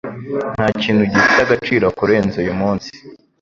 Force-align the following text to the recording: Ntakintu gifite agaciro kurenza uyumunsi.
Ntakintu 0.55 1.01
gifite 1.11 1.39
agaciro 1.45 1.85
kurenza 1.97 2.35
uyumunsi. 2.43 2.89